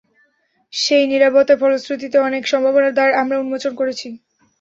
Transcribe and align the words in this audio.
সেই 0.73 1.03
নীরবতার 1.07 1.57
ফলশ্রুতিতে 1.61 2.17
অনেক 2.19 2.43
সম্ভাবনার 2.51 2.93
দ্বার 2.93 3.09
আমরা 3.21 3.35
উন্মোচন 3.39 3.71
করেছি। 3.75 4.07